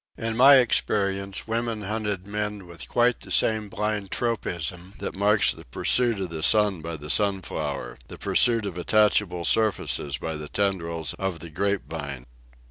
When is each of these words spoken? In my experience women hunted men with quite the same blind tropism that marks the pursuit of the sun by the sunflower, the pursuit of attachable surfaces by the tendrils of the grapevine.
In 0.17 0.35
my 0.35 0.55
experience 0.55 1.47
women 1.47 1.83
hunted 1.83 2.25
men 2.25 2.65
with 2.65 2.87
quite 2.89 3.19
the 3.19 3.29
same 3.29 3.69
blind 3.69 4.09
tropism 4.09 4.95
that 4.97 5.15
marks 5.15 5.51
the 5.53 5.63
pursuit 5.63 6.19
of 6.19 6.31
the 6.31 6.41
sun 6.41 6.81
by 6.81 6.97
the 6.97 7.07
sunflower, 7.07 7.99
the 8.07 8.17
pursuit 8.17 8.65
of 8.65 8.79
attachable 8.79 9.45
surfaces 9.45 10.17
by 10.17 10.35
the 10.37 10.49
tendrils 10.49 11.13
of 11.19 11.39
the 11.39 11.51
grapevine. 11.51 12.25